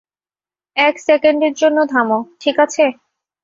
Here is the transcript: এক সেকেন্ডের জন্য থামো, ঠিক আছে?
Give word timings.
এক 0.77 0.95
সেকেন্ডের 0.99 1.53
জন্য 1.53 1.77
থামো, 1.85 2.17
ঠিক 2.39 2.55
আছে? 2.59 2.85